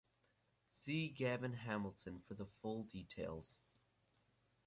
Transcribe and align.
See 0.67 1.09
Gavin 1.09 1.53
Hamilton 1.53 2.21
for 2.27 2.33
the 2.33 2.47
full 2.47 2.85
details. 2.85 3.57